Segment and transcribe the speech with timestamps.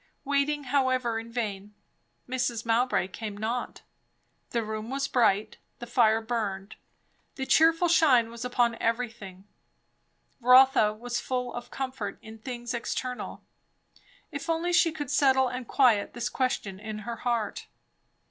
[0.25, 1.75] Waiting however in vain.
[2.27, 2.65] Mrs.
[2.65, 3.83] Mowbray came not.
[4.49, 6.75] The room was bright; the fire burned;
[7.35, 9.47] the cheerful shine was upon everything;
[10.39, 13.43] Rotha was full of comfort in things external;
[14.31, 17.67] if she only could settle and quiet this question in her heart.